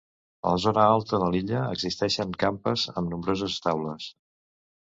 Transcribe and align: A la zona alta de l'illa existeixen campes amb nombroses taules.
A 0.45 0.53
la 0.53 0.61
zona 0.61 0.85
alta 0.93 1.19
de 1.23 1.27
l'illa 1.35 1.59
existeixen 1.75 2.33
campes 2.47 2.89
amb 2.95 3.15
nombroses 3.15 3.61
taules. 3.69 4.13